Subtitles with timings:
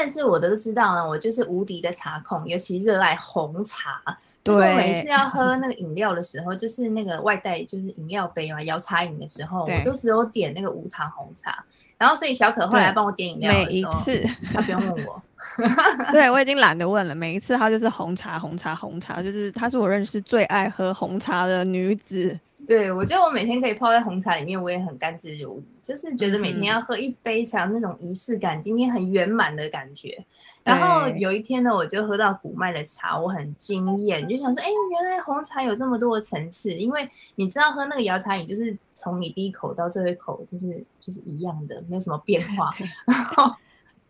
[0.00, 4.00] 认识我的都知道呢，我就是无敌的茶控，尤其热爱红茶。
[4.42, 11.62] 对，就是、我每次要喝那个饮料的时候，就是那个外带，就是饮料杯嘛，摇茶饮的时候，我都只有点那个无糖红茶。
[11.98, 14.22] 然后，所以小可后来帮我点饮料的时候，每一次
[14.54, 15.22] 他不用问我。
[16.10, 17.14] 对，我已经懒得问了。
[17.14, 22.40] 每一次他就是红茶，红茶，红茶，就是她是我认识最爱喝红茶的女子。
[22.70, 30.24] 对，我觉得我每天可以泡在红茶里面，我也很甘之如饴，就是觉得每天要喝一杯才有那种仪式感，今天很圆满的感觉。
[30.62, 36.72] 然后有一天呢，我就喝到古麦的茶，我很惊艳，就想说，哎，原来红茶有这么多的层次。
[36.72, 40.68] 因为你知道，喝那个摇茶饮，就是从你第一口到最后一口，就是
[41.00, 42.70] 就是一样的，没有什么变化。
[43.04, 43.52] 然后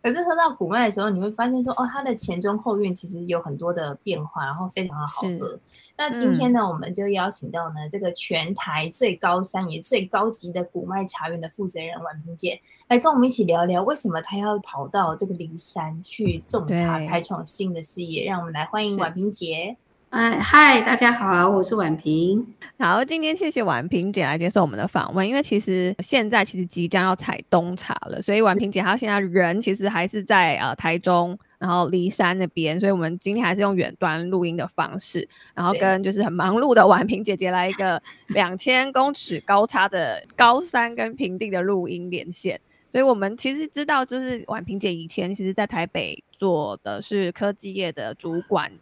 [0.02, 5.58] 可是喝到古麦的时候，你会发现说，哦，它的前中后韵其实有很多的变化，然后非常的好喝。
[5.96, 18.24] 那今天呢，嗯、我们就邀请到呢这个全台最高山也最高级的古麦茶园的负责人婉萍姐，来跟我们一起聊聊，为什么她要跑到这个骊山去种茶，开创新的事业。
[18.24, 19.76] 让我们来欢迎婉萍姐。
[20.10, 22.44] 哎，嗨，大家好，我是婉萍。
[22.80, 25.26] 好，今天谢谢婉平姐来接受我们的访问。
[25.26, 38.02] 因为其实现在其实即将要采冬茶了，所以婉平姐她现在人其实还是在呃台中，然后离山那边，所以我们今天还是用远端录音的方式，然后跟就是很忙碌的婉平姐姐来一个
[38.34, 42.60] 两千公尺高差的高山跟平地的录音连线。
[42.90, 48.72] 所以我们其实知道，就是婉平姐以前其实在台北做的是科技业的主管。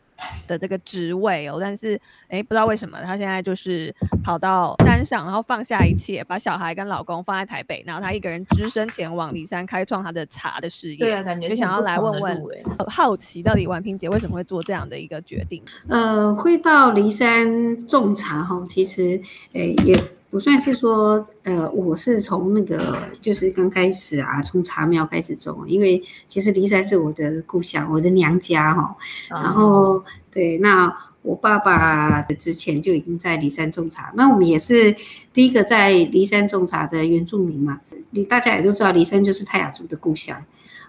[0.46, 10.96] 的这个职位哦，但是哎，不知道为什么他现在就是跑到山上，然后放下一切，把小孩跟老公放在台北，然后他一个人只身前往骊山开创他的茶的事业。
[10.96, 12.42] 对啊，感觉就想要来问问，
[12.88, 15.62] 好奇到底婉萍姐为什么会做这样的一个决定？
[15.88, 19.20] 呃，会到骊山种茶哈，其实
[19.52, 19.96] 诶也。
[20.30, 28.94] 不算是说，呃，我是从那个就是刚开始啊，从茶苗开始种，因为其实骊山是我的故乡，我的娘家哈。
[29.30, 34.94] 然后对，那我爸爸之前就已经在骊山种茶，那我们也是
[35.32, 37.80] 第一个在骊山种茶的原住民嘛。
[38.10, 40.44] 你大家也都知道，骊山就是泰雅族的故乡。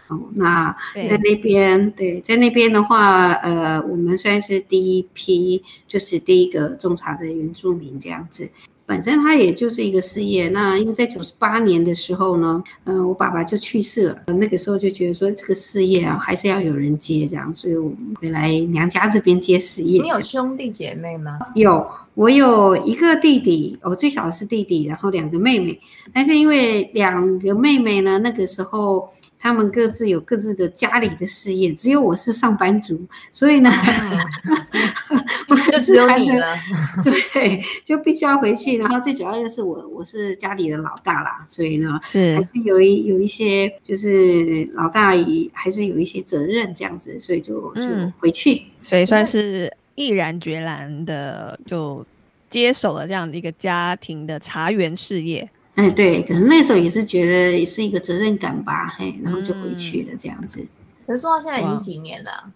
[0.07, 8.49] 哦，那在那边，对，在那边的话，呃，我们算是第一批，就是第一个种茶的原住民这样子。
[8.89, 10.49] 反正他也就是一个事业。
[10.49, 14.23] 那因为在九十八年的时候呢，嗯、呃，我爸爸就去世了。
[14.25, 20.01] 那个时候就觉得说这个事业啊，还是要有人接这样，所以我回来娘家这边接事业。
[20.01, 21.37] 你有兄弟姐妹吗？
[21.53, 25.77] 有，我有一个弟弟，我最小的是弟弟，然后两个妹妹。
[26.13, 29.09] 但是因为两个妹妹呢，那个时候。
[29.41, 32.99] 他们各自有各自的家里的事业，只有我是上班族，
[33.31, 33.71] 所以呢，
[35.47, 36.57] 我、就只有你了，
[37.33, 38.77] 对，就必须要回去。
[38.77, 47.87] 然后最主要又是我，我是家里的老大啦，所以呢，是还是有一有一些，就是老大也还是有一些责任这样子，所以就就
[48.19, 52.05] 回去，嗯、所以算是毅然决然的就
[52.49, 55.47] 接手了这样的一个家庭的茶园事业。
[55.75, 60.65] 哎，对，可能那时候也是觉得也是一个责任感吧，嘿，然后就回去了这样子。
[61.05, 62.49] 可是说到现在已经几年了？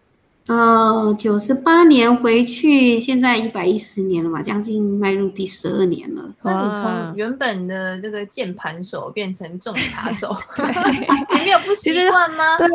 [0.48, 6.22] 呃，九十八年回去，现在一百一十年了嘛，将近迈入第十二年了。
[6.42, 10.36] 那你从原本的这个键盘手变成种茶手，
[11.32, 12.58] 你没有不习惯吗？
[12.58, 12.68] 对，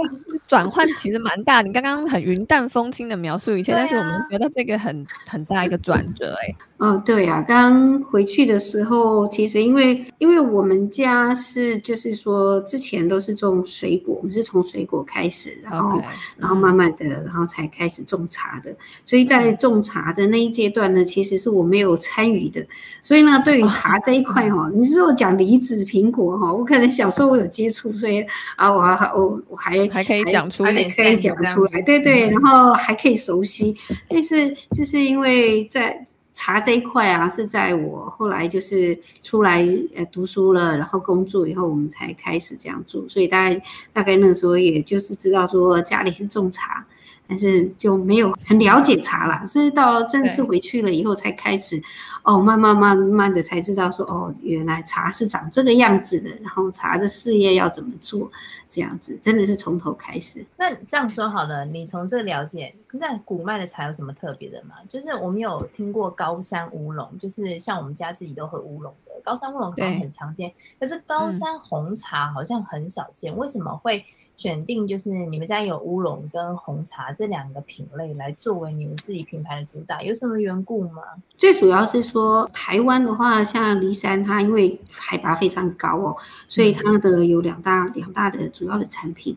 [0.48, 1.62] 转换其实蛮大。
[1.62, 6.54] 你刚刚很云淡风轻的描述一切，但是我们觉得这个很很大一个转折，哎。
[6.78, 16.04] 哦，对呀、啊，刚回去的时候，其实因为因为我们家是就是说之前都是种水果，我们是从水果开始，然后 Okay.
[16.36, 18.72] 然后慢慢的，然后才开始种茶的。
[19.04, 22.64] 所以在种茶的那一阶段呢，其实是我没有参与的。
[23.02, 28.24] 所以呢，对于茶这一块哈、哦，你是我讲梨子、苹果哈，我可能小时候我有接触，所以
[28.54, 33.76] 啊，我还我我还还可以讲出来，还可以讲出来，对对，然后还可以熟悉。
[34.08, 36.06] 但是就是因为在
[36.38, 43.04] 茶这一块啊，是在我后来就是出来呃读书了，然后工作以后，我们才开始这样做。
[43.08, 43.60] 所以大概
[43.92, 46.86] 大概那个时候，也就是知道说家里是种茶，
[47.26, 49.44] 但是就没有很了解茶啦。
[49.44, 51.82] 所以到正式回去了以后，才开始
[52.22, 58.30] 哦，慢慢慢慢的才知道说，哦，原来茶是长这个样子的，然后茶的事业要怎么做，
[58.70, 60.46] 这样子真的是从头开始。
[60.56, 64.76] 那这样说好了，你从这了解，那古麦的茶有什么特别的吗？
[64.88, 70.50] 就是我们有听过高山乌龙，就是像我们家自己都喝乌龙的，高山乌龙可能很常见，
[70.80, 74.02] 可是高山红茶好像很少见，嗯、为什么会
[74.36, 81.02] 选定就是你们家有乌龙跟红茶这两个品类来作为你们自己品牌的主打，有什么缘故吗？
[81.36, 86.16] 最主要是说台湾的话，像梨山它因为海拔非常高哦，
[86.48, 89.36] 所以它的有两大两大的主要的产品。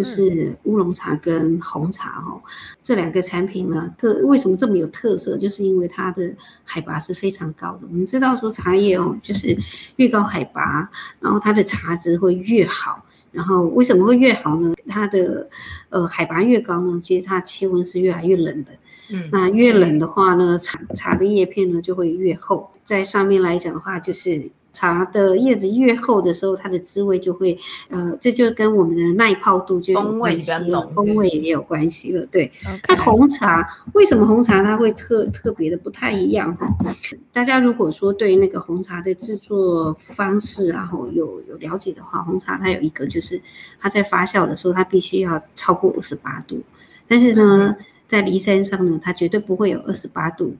[0.00, 2.40] 就是乌龙茶跟红茶哈，
[2.82, 5.36] 这两个产品呢，特为什么这么有特色？
[5.36, 7.80] 就是因为它的海拔是非常高的。
[7.82, 9.54] 我们知道说茶叶哦，就是
[9.96, 13.04] 越高海拔，然后它的茶质会越好。
[13.30, 14.74] 然后为什么会越好呢？
[14.88, 15.46] 它的
[15.90, 18.70] 呃海拔越高呢，其实它气温是越来越冷的。
[19.10, 22.70] 嗯，那越冷的话呢，茶茶的叶片呢就会越厚。
[22.86, 24.50] 在上面来讲的话，就是。
[24.72, 27.58] 茶的叶子越厚的时候，它的滋味就会，
[27.88, 32.24] 呃，这就跟我们的耐泡度就有关系了，风味也有关系了。
[32.26, 32.50] 对，
[32.88, 36.68] 那.红茶为什么红茶它会特特别的不太一样哈？
[37.32, 43.40] 大家如果说对那个红茶的制作方式然后有有了解的话，红茶它有一个就是
[43.80, 46.60] 它在发酵的时候，它必须要超过二十八度，
[47.08, 47.74] 但是呢，
[48.06, 50.54] 在梨山上呢，它绝对不会有二十八度。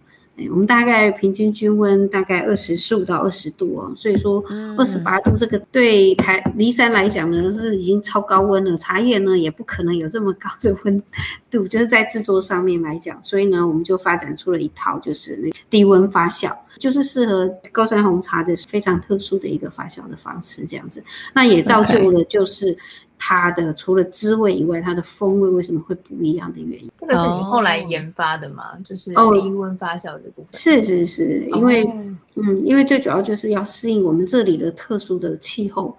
[0.49, 4.43] 我们大概平均均温大概二十四五到二十度哦，所以说
[4.79, 11.03] 二十八度这个对台离山来讲呢是已经超高温了，茶叶呢也不可能有这么高的温
[11.51, 21.03] 度，就是在制作上面来讲，所以呢我们就发展出了一套就是那低温发酵，就是适合高山红茶的非常特殊的一个发酵的方式这样子，
[21.35, 22.77] 那也造就了就是。
[23.23, 26.91] 它的除了滋味以外，它的风味为什么会不一样的原因？
[26.99, 28.65] 这个是你后来研发的吗？
[28.73, 30.47] 哦、就是低温发酵的部分。
[30.53, 31.93] 是是是，因为、哦、
[32.37, 35.95] 嗯，因为最主要就是要适应我们这里的特殊的气候，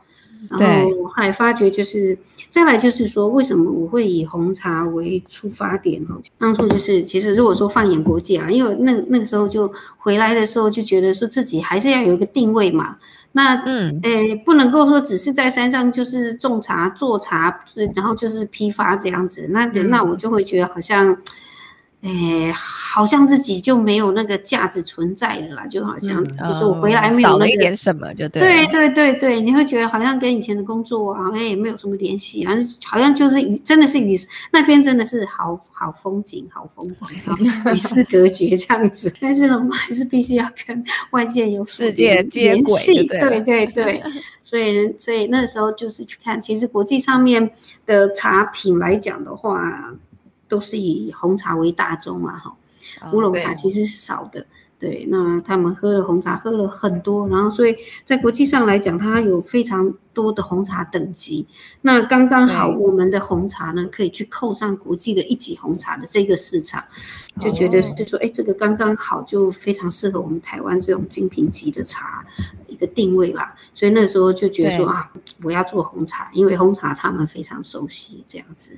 [0.49, 2.17] 然后我还发觉就是
[2.49, 6.19] 再来就是说，为什么我会以红茶为出发点哈？
[6.39, 12.97] 当初就是其实如果说放眼国际啊，因为那那个时候就回来的时候就觉得说自己还是要有一个定位嘛。
[13.33, 17.63] 那嗯，诶，不能够说只是在山上就是种茶做茶，
[17.95, 21.17] 然后就是批发这样子，那那我就会觉得好像。
[22.01, 28.41] 哎，好像自己就没有那个价值存在了啦，就好像就是我回来没有、那个嗯哦、少了一点什么，就对。
[28.41, 34.17] 对对对对，你会觉得好像跟以前的工作啊，哎，没有什么联系，好像好像就是与真的是与
[34.51, 37.11] 那边真的是好好风景、好风光，
[37.71, 39.13] 与世隔绝这样子。
[39.21, 44.03] 但是呢，我们还是必须要跟外界有世界接轨，对对对对。
[44.43, 47.51] 所以所以那时候就是去看，其实国际上面
[47.85, 49.93] 的茶品来讲的话。
[50.51, 52.53] 都是以红茶为大宗嘛，哈，
[53.13, 54.45] 乌龙茶其实是少的。
[54.77, 61.45] 对，对，那他们喝了红茶喝了很多，然后所以在国际上来讲，它有非常多的红茶等级。
[61.81, 66.83] 那刚刚好，我们的红茶呢，可以去扣上国际的一级红茶的这个市场，
[67.39, 72.25] 就觉得是说，哎，这个刚刚好，就非常适合我们台湾这种精品级的茶
[72.67, 73.55] 一个定位啦。
[73.75, 75.11] 所以那时候就觉得说啊，
[75.43, 78.75] 我要做红茶，因为红茶他们非常熟悉这样子。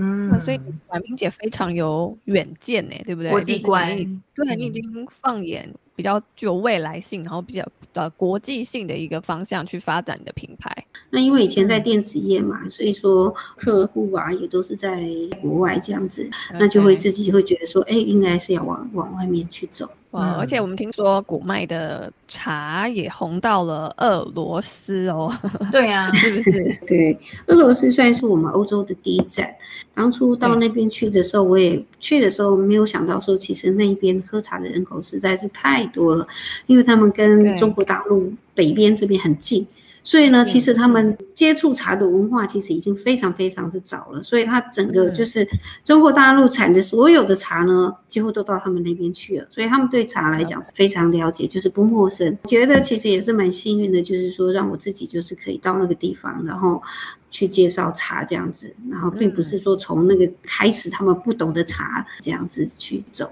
[0.00, 3.30] 嗯，所以婉萍姐非常有远见呢，对不对？
[3.30, 3.88] 国际观，
[4.34, 10.72] 对，你已经放眼比较具有未来性，然后比较呃国际性的一个方向去发展你的品牌。
[11.10, 15.04] 那因为以前在电子业嘛，嗯、所以说客户啊也都是在
[15.42, 16.22] 国外这样子，
[16.52, 19.90] 嗯、那就会自己会觉得说，哎，应该是要往往外面去走。
[20.12, 20.36] 哇！
[20.38, 25.30] 而且我们听说古麦的茶也红到了俄罗斯哦。
[25.70, 26.52] 对啊，是不是？
[26.86, 29.54] 对，俄罗斯算是我们欧洲的第一站。
[29.94, 36.26] 当初到那边去的时候，我也去的时候没有想到说，其实那边喝茶的人口实在是太多了，
[36.66, 39.66] 因为他们跟中国大陆北边这边很近。
[40.08, 44.22] 所以呢，其实他们接触茶的文化其实已经非常非常的早了。
[44.22, 45.46] 所以它整个就是
[45.84, 49.46] 中国大陆产的所有的茶呢，几乎都到他们那边去了。
[49.50, 52.34] 所以他们对茶来讲是非常了解，就是不陌生。
[52.44, 56.82] 觉得其实也是蛮幸运的，就是说让我自己就是可以到那个地方，然后
[57.30, 58.74] 去介绍茶这样子。
[58.90, 63.30] 然后并不是说从那个开始他们不懂的茶这样子去走。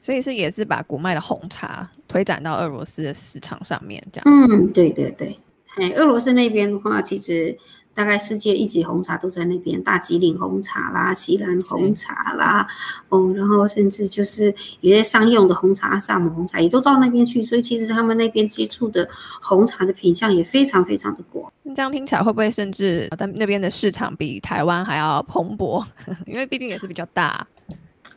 [0.00, 4.24] 所以是也是把古麦的红茶推展到俄罗斯的市场上面，这样。
[4.48, 5.38] 嗯，对对对。
[5.76, 7.56] 哎，俄罗斯那边的话，其实
[7.94, 19.08] 大概世界一级红茶都在那边，大吉岭红茶啦、锡兰红茶啦，是哦，然后甚至就是有些商用的红茶、萨姆红茶也都到那边去，所以其实他们那边接触的
[19.40, 21.52] 红茶的品相也非常非常的广。
[21.74, 25.84] 这样听起来会不会甚至在那边的市场比台湾还要蓬勃？
[26.26, 27.46] 因为毕竟也是比较大。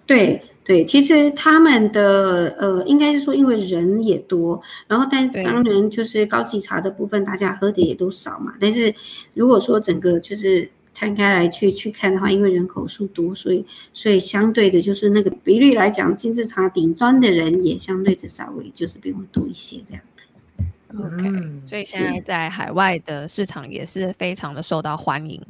[0.05, 8.53] 对对，其实他们的呃，应该是说因为人也多，然后但当然就是高级茶的部分，大家喝的也都少嘛。
[8.59, 8.93] 但是
[9.33, 20.03] 如果说整个就是摊开来去去看的话，因为人口数多，所以所以相对的就是那个比率来讲，金字塔顶端的人也相对的稍微就是比我们多一些这样。
[20.95, 25.41] OK，嗯，所以现在在海外的市场也是非常的受到欢迎。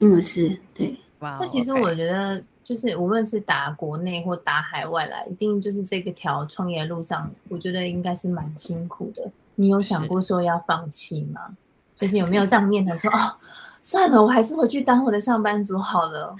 [0.00, 0.94] 嗯，是对。
[1.20, 9.30] 哇，那其实我觉得，就是无论是打国内或打海外来，一定就是这个条创业路上，我觉得应该是蛮辛苦的。
[9.56, 11.56] 你有想过说要放弃吗？
[11.96, 13.34] 就是有没有这样念头说，哦，
[13.80, 16.34] 算了，我还是回去当我的上班族好了。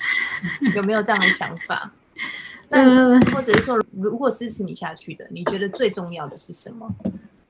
[0.74, 1.92] 有没有这样的想法？
[2.68, 6.88] 那或者是说，如果支持你下去的，你觉得最重要的是什么？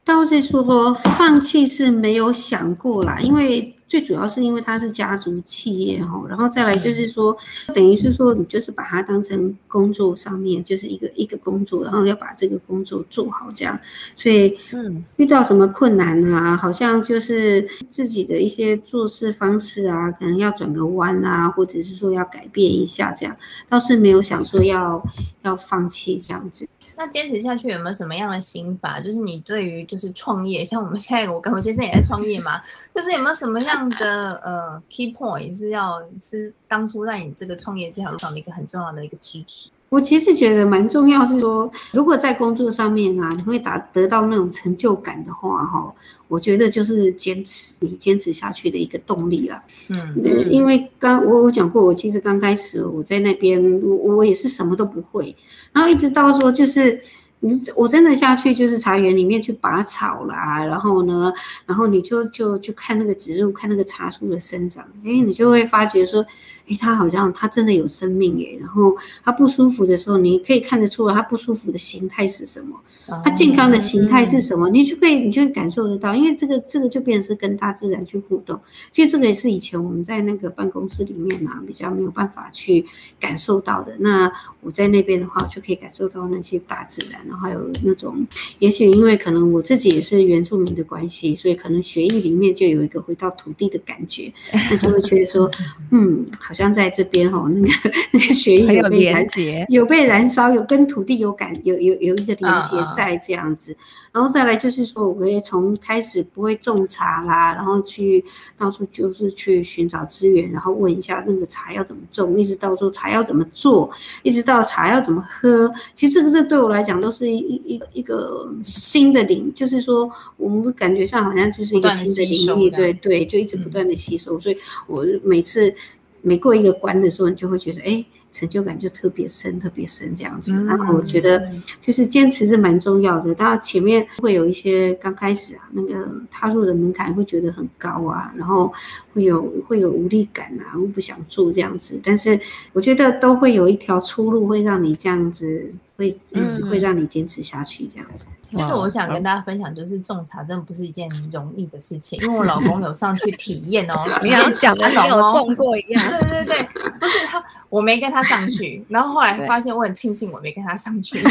[0.04, 7.36] 倒是说放弃是没有想过啦，因为最主要是因为它是家族企业哈，然后再来就是说，
[7.74, 13.78] 等于是说你就是把它当成工作上面就是一个一个工作，然后要把这个工作做好这样，
[14.16, 23.36] 所以嗯，遇到什么困难啊，好像就是自己的一些做事方式啊，可能要转个弯啊，或者是说要改变一下这样，
[23.68, 25.04] 倒是没有想说要
[25.42, 26.66] 要放弃这样子。
[26.96, 29.00] 那坚持下去有没有什么样的心法？
[29.00, 32.60] 就是你对于就是创业，像我们现在我跟我先生也在创业嘛，
[32.94, 39.70] 就是有没有什么样的呃 key point 是要是当初在你这个创业这条路上的一个很重要的一个支持？
[39.92, 45.92] 我其实觉得蛮重要，是说如果在工作上面啊，你会达得到那种成就感的话，哈，
[46.28, 49.62] 我觉得就是坚持你坚持下去的一个动力了。
[49.90, 55.36] 嗯，因为刚我我讲过，我其实刚开始我在那边，我我也是什么都不会，
[55.74, 56.98] 然后一直到说就是。
[57.44, 61.32] 你我真的下去就是茶园里面去拔草啦，然后呢，
[61.66, 66.24] 然后你就就就看那个植物，看那个茶树的生长，哎，你就会发觉说，
[66.68, 72.80] 哎，他好像他真的有生命耶，然后他不舒服的时候，你可以看得出来他不舒服的形态是什么。
[73.24, 74.70] 他健康的形态是什么？
[74.70, 78.58] 你就可以，你就会感受得到，因为这个这个就变成是跟大自然去互动。
[78.92, 82.86] 其实这个也是以前我们在那个办公室里面啊，比较没有办法去
[83.18, 83.92] 感受到的。
[83.98, 88.24] 那我在那边的话，就可以感受到那些大自然，然后还有那种，
[88.60, 95.50] 也许因为可能我自己也是原住民的关系，所以可能血液里面就有一个回到土地的感觉，那就会觉得说，
[95.90, 97.66] 嗯，好像在这边哈，那个
[98.12, 99.26] 那个 血液有被燃，
[99.70, 102.76] 有被燃烧，有跟土地有感，有有有一个连接。
[102.94, 103.74] 在这样子，
[104.12, 108.22] 然后再来就是说，我会从开始不会种茶啦，然后去
[108.58, 113.90] 到处就是去寻找资源，然后问一下那个茶要怎么种，一直到说茶要怎么做，
[114.22, 115.72] 一直到茶要怎么喝。
[115.94, 124.36] 其实这对我来讲都是一一一一个新的领，就是说我们感觉上好像就是一个新的领域，对对，就一直不断的吸收。
[124.36, 124.56] 嗯、所以
[124.86, 125.74] 我每次
[126.22, 128.04] 每过一个关的时候，你就会觉得哎。
[128.34, 130.54] 成就感就特别深，特别深这样子。
[130.64, 131.46] 然后我觉得，
[131.82, 133.34] 就是坚持是蛮重要的。
[133.34, 138.72] 当然前面会有一些刚开始啊，那个踏入的门槛会觉得很高啊，然后
[139.14, 142.00] 会有会有无力感啊，我不想做这样子。
[142.04, 142.38] 但是
[142.72, 145.72] 我觉得都会有一条出路，会让你这样子。
[145.94, 148.26] 会嗯，会让你坚持下去这样子。
[148.50, 156.02] 其实我想跟大家分享，就是种茶真的不是一件容易的事情，因为我老公有上去体验哦， 你像讲的没有种过一样。
[156.10, 156.62] 对对对，
[156.98, 161.22] 不是他，我没跟他上去， 然后后来发现我很庆幸我没跟他上去，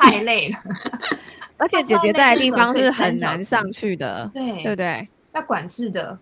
[0.00, 0.56] 太累了。
[1.58, 5.06] 而且姐姐在的地方是很难上去的，对对不对？
[5.34, 6.18] 要管制的，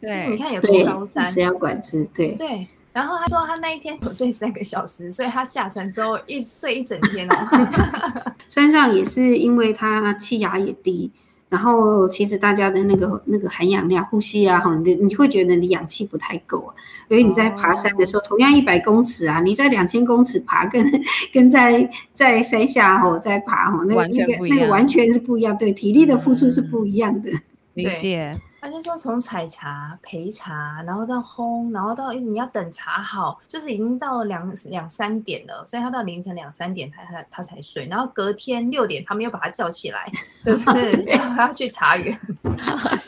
[0.00, 2.66] 对，你看有多高山是要管制，对对。
[2.90, 7.36] 然后他说他那一天只睡三个小时，所以他下山之后一睡一整天哦。
[8.48, 11.08] 山上也是因为他气压也低，
[11.48, 16.74] 然后其实大家的那个那个含氧量、呼吸啊，哈，你你会觉得你氧气不太够啊。
[17.06, 21.02] 所以你在爬山的时候，哦、同样一百公尺啊，你在两千公尺爬跟，跟
[21.32, 27.30] 跟在在山下哦在爬哦，那个那个那个完全是不一样，对，体力的付出是不一样的。
[27.30, 27.40] 嗯、
[27.74, 28.34] 理解。
[28.60, 40.10] 他就说从采茶、焙茶，然后到烘，然后到一直你要等茶好，就是已经到两两三点了，所以他到凌晨两三点他他他才睡，然后隔天六点他们又把他叫起来，
[40.44, 42.18] 就是 要要去茶园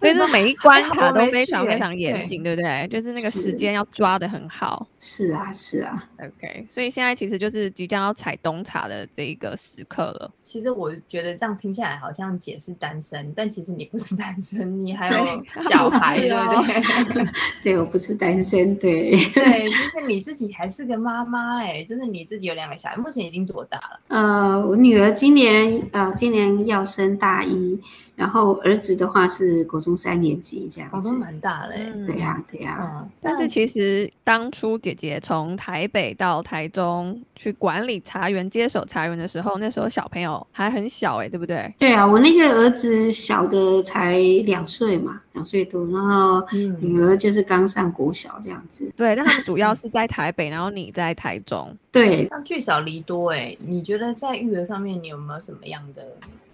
[0.00, 2.88] 所以是每一关卡都非常非常严谨，对不对？
[2.88, 4.86] 就是那个时间要抓的很好。
[4.98, 6.66] 是啊，是啊，OK。
[6.70, 10.30] 所以现在其实就是即将要采冬茶的这一个时刻了。
[10.42, 14.69] 其实我觉得这样听下来好像姐是单身，但其实你不是单身。
[14.78, 15.24] 你还有
[15.68, 16.62] 小孩，对不
[17.12, 17.26] 对？
[17.62, 19.10] 对，我不是单身，对。
[19.34, 24.00] 对，就是你自己还是个妈妈，哎，就是你自己有两个小孩，目前已经多大了？
[24.08, 27.80] 呃，我女儿今年呃今年要升大一。
[28.20, 32.78] 然后儿子的话是国中三年级这样子，都蛮大了，嗯，对呀，对呀。
[32.82, 41.72] 嗯，但是其实当初姐姐从台北到台中去管理茶园、接手茶园的时候，那时候小朋友还很小哎，对不对？
[41.78, 48.84] 对啊，我那个儿子小的才两岁嘛，两岁多，然后女儿就是刚上国小这样子。
[48.84, 51.74] 嗯，对，但他们主要是在台北，然后你在台中。
[51.90, 56.06] 对，那聚少离多哎，你觉得在育儿上面你有没有什么样的？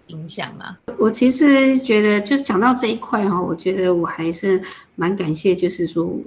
[0.07, 0.77] 影响吗！
[0.97, 4.61] 我其实觉得，就是讲到这一块哈，我觉得我还是
[4.95, 6.21] 蛮感谢，就是说我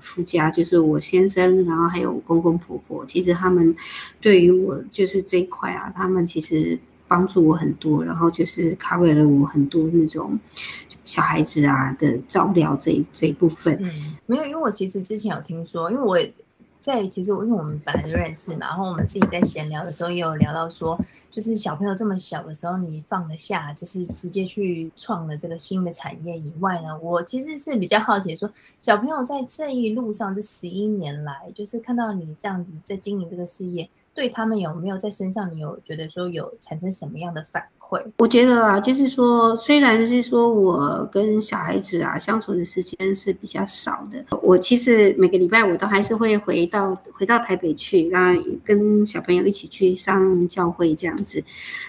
[0.00, 3.74] 夫家，就是我先生，然后还有公公婆婆，其实他们
[4.20, 10.38] 对于我就是这一块啊，他们其实帮助我很多，然后就是 cover 了我很多那种
[11.04, 13.76] 小孩子啊的照料这一这一部分。
[13.80, 16.18] 嗯，没有，因为我其实之前有听说，因为我。
[16.86, 20.96] 在其实我因为我们本来就认识嘛，然后我们自己在闲聊的时候也有聊到说，
[21.32, 38.02] 就是小朋友这么小的时候，你放得下，就是直接去创了这个新的产业以外呢，我其实是比较好奇说，小朋友在这一路上这十一年来，就是看到你这样子在经营这个事业，对他们有没有在身上，你有觉得说有产生什么样的反馈？
[38.16, 51.44] 我觉得啊，就是说，虽然是说我跟小孩子啊相处的时间是比较少的，我其实每个礼拜我都还是会回到回到台北去，然后跟小朋友一起去上教会这样子。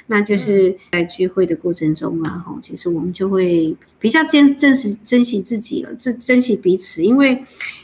[0.06, 7.42] 那就是在聚会的过程中啊，哈，其实我们就会比较珍珍惜珍惜自己了，珍珍惜彼此，因为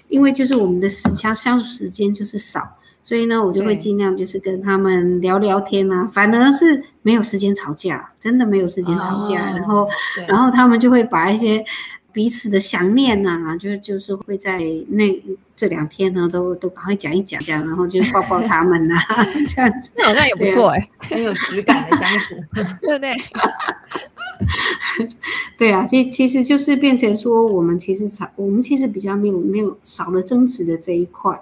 [0.09, 2.61] 因为就是我们的时相相处时间就是少。
[3.13, 9.51] 所以呢，我就会尽量就是跟他们聊聊天啊，反而是没有时间吵架，真的没有时间吵架。
[9.51, 9.87] 哦、然后，
[10.27, 11.63] 然后他们就会把一些
[12.11, 15.23] 彼此的想念呐、啊，就就是会在那
[15.55, 22.35] 这两天呢，都都赶快讲一讲，这样，然后就抱抱他们呐、啊， 这样子，那好像也不错哎、欸，很有质感的相处，
[22.81, 23.13] 对不对？
[25.57, 31.39] 对啊，其其实就是变成说，我们其实少，我们其实比较没有没有少了争执的这一块。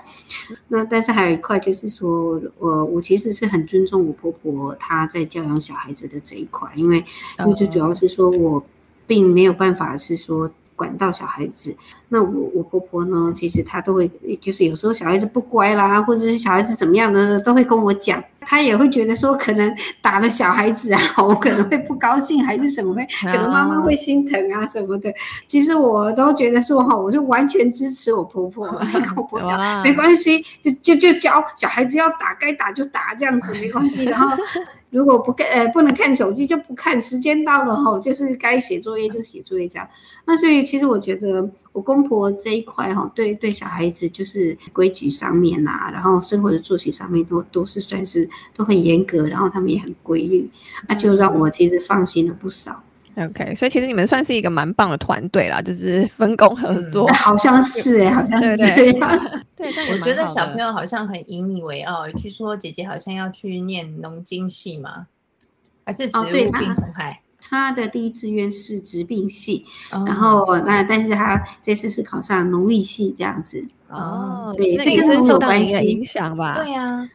[0.68, 6.98] 那但是还有一块就是说，我我其实是很尊重我婆婆她在教养小孩子的这一块，因为
[7.40, 8.64] 因为最主要是说我
[9.08, 10.52] 并没有办法是说。
[10.74, 11.76] 管到小孩子，
[12.10, 13.32] 那我我婆婆呢？
[13.36, 14.10] 其实她都会，
[14.42, 18.20] 就是有时候小孩子不乖啦，或者是小孩子怎么样的，都会跟我讲。
[18.42, 25.14] 她也会觉得说，可能打了小孩子啊，我可能会不高兴，还是什么会， 可能妈妈会心疼啊什么的。
[25.48, 34.04] 其实我都觉得说哈，我就完全支持我婆婆，跟我婆婆讲， 没关系，就就就教小孩子要打，该打就打，这样子没关系。
[34.10, 34.36] 然后。
[34.92, 39.88] 如果不看，呃，不能看手机就不看，时间到了哈，就是该写作业就写作业这样。
[40.26, 50.50] 那所以其实我觉得我公婆这一块哈，对对小孩子就是规矩上面呐，然后生活的作息上面都都是算是都很严格，然后他们也很规律，
[50.88, 52.82] 那就让我其实放心了不少。
[53.18, 59.20] OK，所以其实你们算是一个蛮棒的团队啦，就是分工合作，嗯、好像是哎，好像是这样。
[59.58, 62.10] 对， 对，我觉得小朋友好像很引以为傲。
[62.12, 65.08] 据说姐姐好像要去念农经系吗？
[65.86, 67.22] 还是植物病虫害？
[67.44, 73.66] 他的第一志愿是植病系，哦、然后那但是他这次是考上农艺系这样子。
[73.90, 76.54] 哦，对，这个是受到你的影响吧？
[76.56, 77.10] 对呀、啊。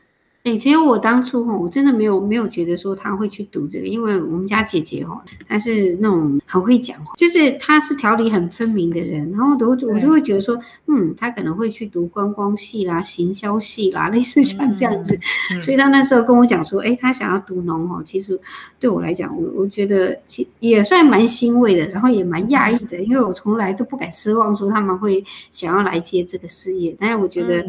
[0.46, 10.56] 哎，其实我当初哈，我真的没有没有觉得说他会去读这个，因为我们家姐姐哈，她是那种很会讲话，就是她是条理很分明的人，然后我我就会觉得说，
[10.86, 15.16] 嗯，她可能会去读观光系啦、行销系啦， 类似像这样子。
[15.50, 18.38] 嗯嗯、 所以她那时候跟我讲说，哎，她想要读农哦，其实
[18.78, 27.66] 对我来讲，我我觉得其也算蛮欣慰的，然后也蛮讶异的，因为我从来都不敢奢望说他们会想要来接这个事业，但是我觉得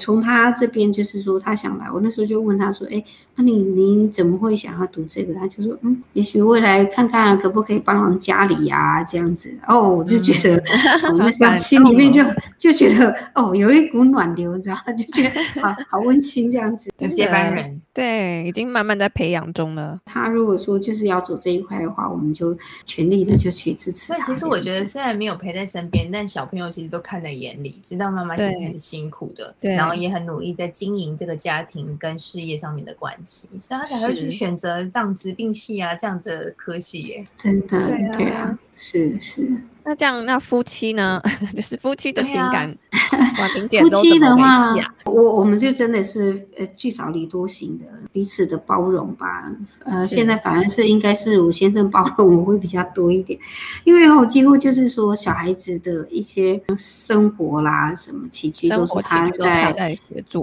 [0.00, 2.10] 从他这边就是说他想来，我那。
[2.16, 10.56] 所以就问他说：“哎，那你你怎么会想要读这个？”他就说：“嗯，也许未来看看可不可以帮忙家里呀、啊，这样子。”哦，我就觉得，
[11.12, 12.24] 我、嗯、那时候心里面就
[12.58, 16.90] 就觉得，哦，有一股暖流，知道就觉得好好温馨这样子。
[17.14, 19.98] 接班人，对，已经慢慢在培养中了。
[20.04, 24.18] 他如果说就是要走这一块的话，我们就全力的就去支持他。
[24.18, 31.86] 那其实我觉得，虽然没有陪在身边，但小朋友其实都看在眼里，知道妈妈其实很辛苦的，对，然后也很努力在经营这个家庭。
[31.98, 37.24] 跟事业上面的关系，所以他才会去选择这样植病系啊这样的科系耶。
[37.36, 39.48] 真的，对啊，对啊，是是。
[39.86, 41.22] 那这样，那夫妻呢？
[41.54, 42.76] 就是夫妻的情感
[43.80, 49.48] 夫妻的话，我我们就真的是呃聚少离多型的，彼此的包容吧。
[49.84, 53.38] 呃，现在反而是应该是我先生包容我会比较多一点，
[53.84, 59.96] 因为我几乎就是说小孩子的一些生活啦、什么起居都是他在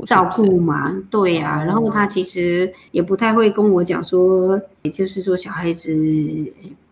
[0.05, 0.89] 照顾嘛。
[1.11, 5.93] 对呀、啊，然后他其实也不太会跟我讲说，也就是说小孩子。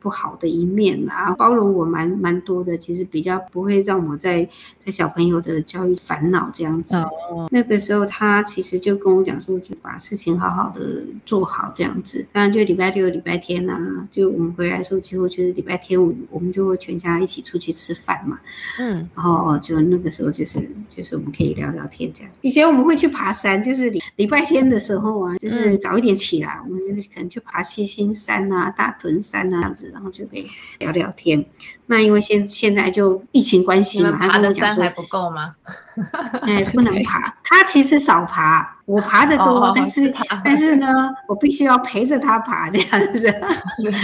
[0.02, 4.46] 不好的一面啊，包容我蛮蛮多的，其实比较不会让我在
[4.80, 6.96] 在小朋友的教育烦恼这样子。
[6.98, 12.26] 哦、那个时候他其实就跟我讲说，就把事情好好的做好这样子。
[12.34, 18.40] 当然就礼拜六、礼拜天啊，就我们回来的时候，几乎就是礼拜天我我们就会全家一起出去吃饭嘛。
[18.80, 22.34] 嗯，然后就那个时候就是就是我们可以聊聊天这样。
[22.42, 29.91] 以前我们会去爬山，就是礼礼拜天的时候啊，就是早一点起来，嗯、我们就可能去爬七星山啊、大屯山啊这样子。
[29.92, 30.48] 然后就可以
[30.80, 31.44] 聊聊天。
[31.86, 35.56] 那因为现现在就疫情关系嘛，爬的山还不够吗？
[36.44, 37.34] 哎，不能 爬。
[37.44, 40.88] 他其实少爬，我爬的多，哦、但是，是但是呢，
[41.28, 43.34] 我必须要陪着他爬这样子。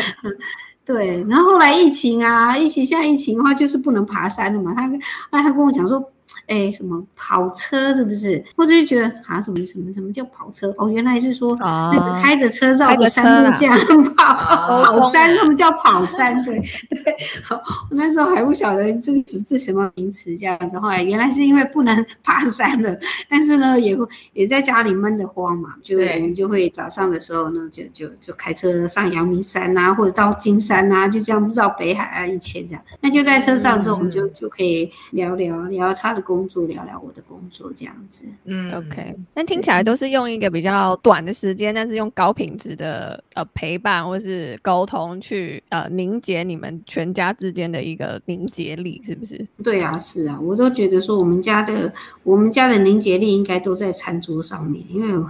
[0.86, 4.74] 对，然后后来疫情啊，疫情现在疫情的话就是不能爬山了嘛。
[4.74, 4.88] 他
[5.32, 6.12] 他他跟我讲说。
[6.48, 8.44] 哎，什么跑车是不是？
[8.56, 10.74] 我就觉得啊，什么什么什么叫跑车？
[10.78, 13.78] 哦，原来是说、哦、那个开着车绕着山路这样
[14.16, 16.42] 跑、哦、跑山，他们叫跑山。
[16.46, 16.58] 对
[16.90, 17.16] 对，
[17.50, 20.80] 我那时候还不晓得这个是是什么名词这样子。
[20.80, 22.98] 后来原来是因为不能 爬山了，
[23.30, 32.82] 但是呢，也会也在家里闷得慌嘛，就我们就会早上的时候呢，就就就开车上阳明山啊，或者到金山啊，就这样绕北海岸一圈这样。
[33.02, 36.37] 那就在车上的时候，我们就、嗯、就可以聊聊聊他的工。
[36.38, 49.48] 工作聊聊我的工作这样子，嗯，OK，但听起来都是用一个比较短的时间，但是用高品质的呃陪伴或是沟通去呃凝结你们全家之间的一个凝结力，是不是？
[49.64, 55.26] 对啊，是啊，我都觉得说我们家的我们家的凝结力应该都在餐桌上面，因为、哦、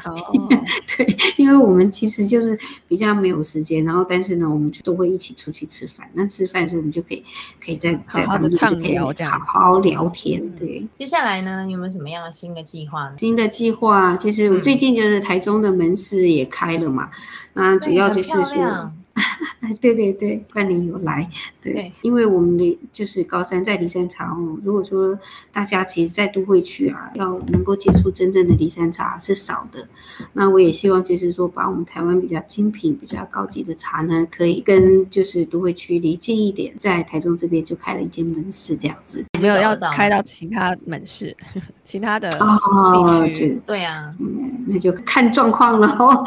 [0.97, 7.23] 对，因为我们其实就是比较没有时间，然后但是呢，我们就都会一起出去吃饭，那吃饭的时候我们就可以
[7.63, 10.85] 可以在在当中就可以好好聊天，对。
[10.97, 13.13] 接下来呢，有没有什么样的新的计划呢？
[13.19, 17.12] 新的计划就是我最近就是台中的门市也开了嘛，
[17.53, 18.91] 那、嗯、主要就是说。
[19.82, 21.30] 对 对对，半年有来，
[21.62, 24.58] 对，对因为我们的就是高山在骊山茶哦。
[24.62, 25.17] 如果说
[25.51, 29.88] 大家其实，在都会区啊，要能够接触真正的骊山茶是少的。
[30.34, 39.25] 那我也希望就是说，把我们台湾比较精品、比较高级的茶呢，可以跟就是都会区离近一点，在台中这边就开了一间门市这样子。
[39.39, 41.36] 没有要开到其他门市，
[41.88, 43.26] 其他的哦，
[43.65, 46.21] 对啊，嗯，那就看状况了 哦。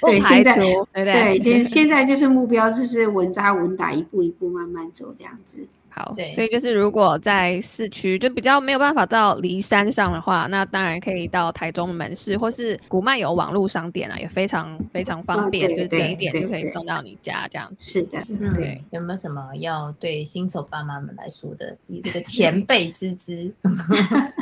[0.00, 5.64] 对，现在对对，现 现在就是目标，就是稳扎稳打，一步一步慢慢走这样子。
[5.90, 17.92] 好，对，所以就是如果在市区就比较没有办法到离山上的话，那当然可以到台中门市，或是古曼有网络商店啊，也非常非常方便，就点一点就可以送到你家这样子。
[17.92, 18.82] 是的，嗯，对。
[18.90, 21.76] 有没有什么要对新手爸妈们来说的？
[21.88, 23.52] 以这个前辈之姿。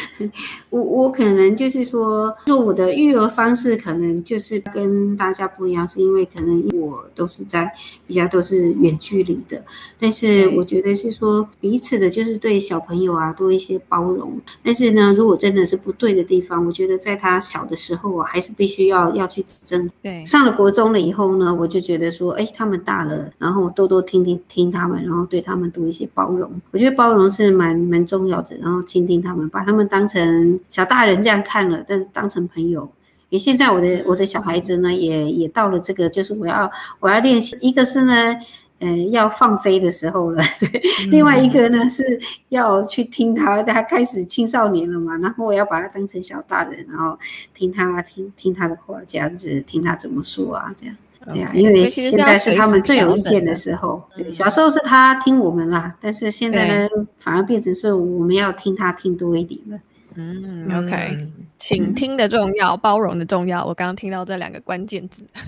[0.70, 7.70] 我我可能就是说，做我的育儿方式可能就是跟大家不一样，是因为可能我都是在
[8.06, 9.62] 比较都是远距离的，
[9.98, 10.52] 但是。
[10.54, 14.38] 我觉得是说彼此的，就是对小朋友啊多一些包容。
[14.62, 19.90] 但是呢，如果真的是不对的地方，我觉得在他小的时候啊，还是必须要要去指正。
[20.02, 26.50] 对，上了国中了以后呢，我就觉得说，哎，他们大了，然后多多听听听他们，然后对他们多一些包容。
[26.70, 32.82] 我觉得包容是蛮蛮重要的，然后倾听他们，把他们当成小大人这样看了，但当成朋友。
[33.28, 38.36] 因为现在我的我的小孩子呢，也也到了这个，就是我要我要练习，一个是呢。
[38.84, 40.42] 嗯，要放飞的时候了。
[40.58, 47.16] 对， 另外一个呢是要去听他，他开始青少年了嘛，然后我要把他当成小大人，然后
[47.54, 50.96] 听他听听他的话，这样子听他怎么说啊，这样。
[51.26, 54.02] 对啊，因为现在是他们最有意见的时候。
[54.16, 59.78] 对，小时候是他听我们啦，但是现在呢，反而变成是我们要听他听多一点了。
[60.14, 61.18] 嗯，OK，
[61.62, 63.64] 倾听的重要，包容的重要。
[63.64, 65.24] 我刚刚听到这两个关键字，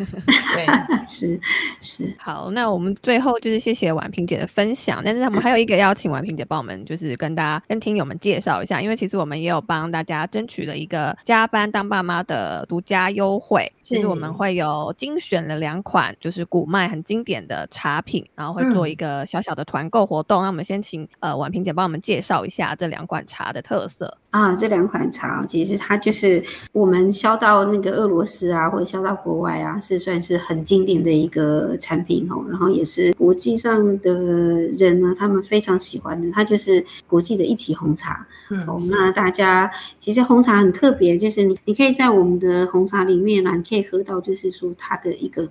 [0.55, 0.65] 对，
[1.09, 1.41] 是
[1.81, 2.15] 是。
[2.17, 5.03] 好，那我们最后就是谢谢婉萍姐的分享。
[5.05, 13.69] 但是我们还有一个邀请婉萍姐帮我们，就是跟大家跟听友们介绍一下，因为其实我们也有帮大家争取了一个加班当爸妈的独家优惠。
[13.83, 20.43] 其实我们会有精选了两款，就是古麦很经典的茶品，然后会做一个小小的团购活动。
[20.43, 24.17] 嗯、那我们先请呃婉萍姐帮我们介绍一下这两款茶的特色。
[24.31, 32.45] 啊，这两款茶其实它就是我们销到那个俄罗斯啊，或者销到国外啊，是算是很经典的一个产品哦。
[32.51, 38.27] 然后也是国际上的人呢，他们非常喜欢的，它就是国际的一级红茶。
[38.51, 45.49] 嗯，哦，那大家其实红茶很特别，就是你你可以在我们的红茶里面啊，你可以喝到，就是说它的一个。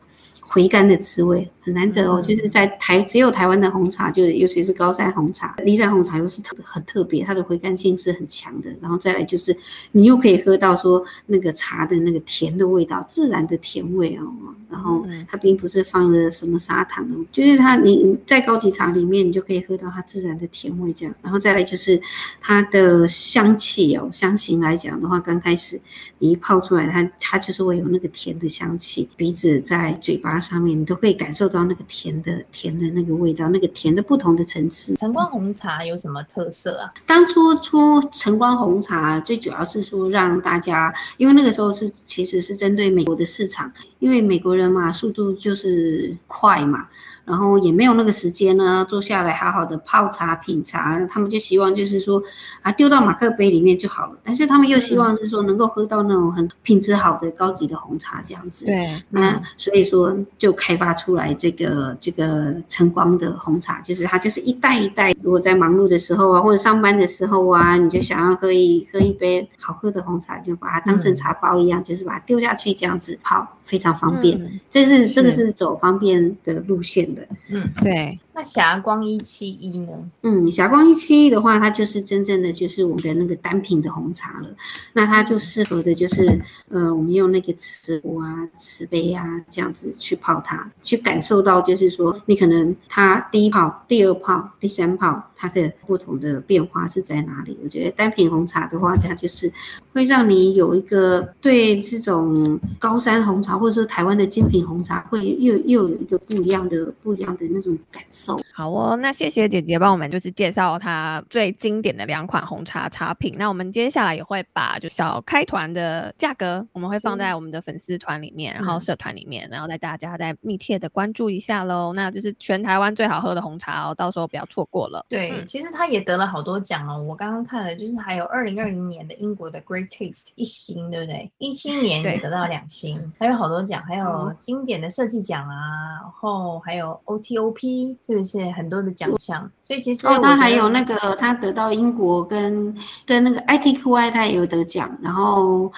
[0.53, 8.69] 回甘的滋味很难得哦，就是在台只有台湾的红茶，就尤其是高山红茶、梨山红茶又是特很特别，它的回甘性是很强的。
[8.79, 9.57] 然后再来就是
[9.93, 14.31] 你又可以喝到说那个茶的那个甜的味道，自然的甜味哦。
[14.73, 21.13] 然后它并不是放了什么砂糖哦，就是它你在高级茶里面你就可以喝到它自然的甜味这样。
[21.21, 22.01] 然后再来就是
[22.41, 25.79] 它的香气哦，香型来讲的话，刚开始
[26.17, 34.95] 你一泡出来，它它就是会有那个甜的香气，鼻子在嘴巴上面你都可以感受到那个甜的甜的那个味道，那个甜的不同的层次。
[34.95, 36.91] 晨光红茶有什么特色啊？
[37.05, 43.71] 当初出晨光红茶，最主要是说让大家，因为那个时候是其实是针对美国的市场，
[44.03, 46.89] 因为美国人嘛，速度就是快嘛。
[47.25, 52.21] 然后也没有那个时间呢，坐下来好好的泡茶品茶，他们就希望就是说
[52.61, 54.17] 啊，丢到马克杯里面就好了。
[54.23, 58.65] 但是他们又希望是说能够喝到那种很品质好的高级的红茶这样子。
[58.65, 65.15] 对，那所以说就开发出来这个这个晨光的红茶，就是它就是一袋一袋。
[65.21, 74.37] 如果在忙碌的时候啊，或者上班的时候啊，你就想要喝一喝一杯好喝的红茶，就把它当成茶包一样，嗯、就是把它丢下去这样子泡，非常方便。
[74.41, 77.12] 嗯、这是这个是走方便的路线。
[77.49, 78.19] 嗯，对。
[78.35, 79.93] 那霞光一七一呢？
[80.23, 84.47] 嗯，霞光一七一的话，它就是真正的就是我们的那个单品的红茶了。
[84.93, 97.55] 那它就适合的就是，呃，我们用那个瓷壶啊、瓷杯啊这样子去泡它，去感受到就是说，你可能它第一泡、第二泡、第三泡，它的不同的变化是在哪里？
[97.63, 99.51] 我觉得单品红茶的话，它就是
[99.93, 108.22] 会让你有一个对这种高山红茶或者说台湾的精品红茶，会又又有一个不一样的、不一样的那种感受。
[108.53, 113.33] 好哦，那谢谢姐姐帮我们就是介绍她最经典的两款红茶茶品。
[113.37, 121.91] 那我们接下来也会把就小开团的价格，我们会放在我们的粉丝团里面，然后社团里面，然后带大家再密切的关注一下喽。
[121.93, 125.05] 那就是全台湾最好喝的红茶哦，到时候不要错过了。
[125.09, 127.01] 对，嗯、其实它也得了好多奖哦。
[127.03, 131.31] 我刚刚看了，就是还有二零二零年的英国的 Great Taste 一星，对不对？
[131.39, 137.97] 一七年也得到两星，还有好多奖，还有经典的设计奖啊，然后还有 OTOP。
[138.15, 145.71] 就是很多的奖项，所以其实哦，他还有那个，他得到英国跟跟那个 ITQI，他也有得奖，然后。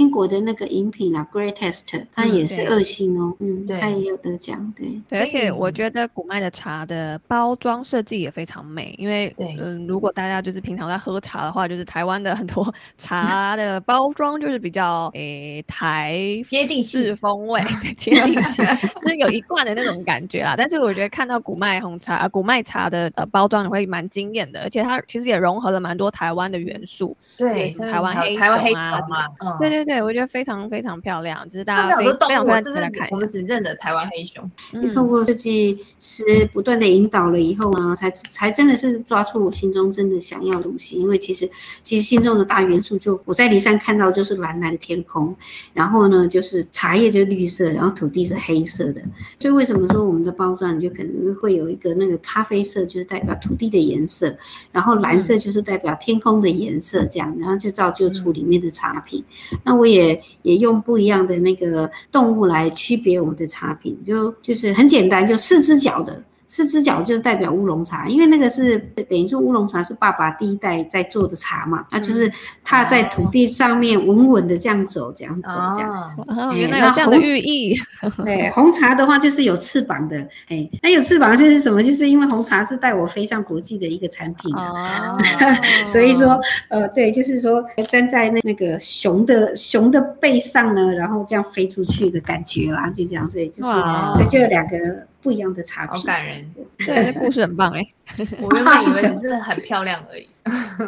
[0.00, 17.14] 英国的那个饮品啊，Greatest，它也是二星哦，嗯，对，它也有得奖，对，对，而且我觉得古麦的茶的包装设计也非常美，因为，嗯，如果大家就是平常在喝茶的话，就是台湾的很多茶的包装就是比较诶台接地气。
[17.20, 17.60] 风味，
[17.96, 18.62] 接地气，
[19.02, 20.54] 就是有一贯的那种感觉啦。
[20.56, 29.00] 但是我觉得看到古麦红茶、古麦茶的呃包装，你会蛮惊艳的，而且它其实也融合了蛮多台湾的元素，对，台湾黑台湾黑啊，
[29.40, 29.89] 嗯，对对对。
[29.90, 33.08] 对，我觉得非常非常漂亮，就是大家非常非常非常看。
[33.10, 40.94] 我们只认得台湾黑熊， 嗯，通过设计师不断的引导了以后呢，才才真的是抓出我心中真的想要的东西。
[40.94, 41.50] 因为其实
[41.82, 45.34] 其实心中的大元素就我在梨山看到就是蓝蓝的天空，
[45.74, 49.02] 然后呢就是茶叶就绿色，然后土地是黑色的。
[49.40, 54.32] 所以为什么说我们的包装就可能会有一个那个咖啡色，就是代表土地的颜色，
[54.70, 59.24] 然后蓝色就是代表天空的颜色，这样，然后就造就出里面的茶品。
[59.64, 66.22] 那我也也用不一样的那个动物来区别我们的茶品，就就是很简单，就四只脚的。
[66.50, 68.76] 四只脚就是代表乌龙茶，因为那个是
[69.08, 72.30] 等于说乌龙茶是爸爸第一代在做的茶嘛，那、嗯、就是
[72.64, 76.12] 踏在土地上面稳稳的这样走，这样走这样。
[76.26, 77.78] 哦，原来有这样的寓意。
[78.24, 81.80] 对，红茶的话就是有翅膀的，哎，那有翅膀就是什么？
[81.80, 85.06] 就是因为红茶是带我飞向国际的一个产品啊。
[85.08, 85.18] 哦、
[85.86, 95.08] 所以说，呃，对，就是说站在那那个熊的熊的背上呢，然后这样飞出去的感觉啦，就这样，所以就是，所以就有两个。
[95.22, 96.54] 不一样的茶品，好感人。
[96.78, 97.86] 对，这故事很棒哎。
[98.40, 100.26] 我原本以为只是 很漂亮而已。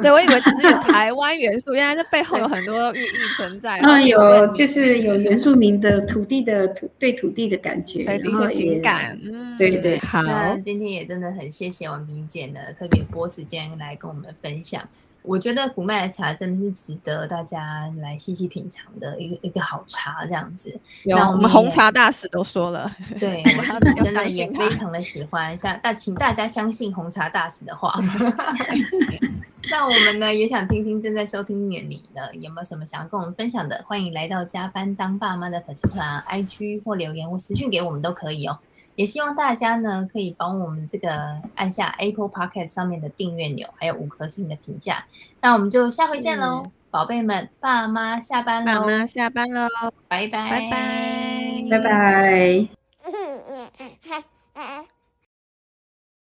[0.03, 3.79] 对，我以为只是有台湾元素，原来这背后有很多寓意存在。
[3.79, 9.19] 嗯，有就是有原住民的土地的土对土地的感觉，对一些情感。
[9.23, 9.99] 嗯，对对。
[10.01, 14.83] 好，那今天也真的很谢谢王萍姐呢，特别拨时间来跟我们分享。
[15.23, 20.77] 我觉得古麦的茶真的是值得大家来细细品尝的一个一个好茶，这样子。
[21.05, 25.57] 有，我们红茶大使都说了，对， 我真的也非常的喜欢。
[25.57, 27.99] 像大，请大家相信红茶大使的话。
[29.71, 33.81] 那我们呢也想听听正在收听的你呢，有没有什么想要跟我们分享的？
[33.87, 38.59] 欢迎来到加班当爸妈的粉丝团、IG 或留言或私讯给我们都可以哦。
[38.95, 45.05] 也希望大家呢，可以帮我们这个按下 Apple Pocket 上面的订阅钮，还有五颗星的评价。
[45.41, 49.67] 那我们就下回见喽，宝贝们，爸妈下班喽，爸妈下班喽，
[50.09, 50.71] 拜拜拜
[51.71, 52.69] 拜拜拜。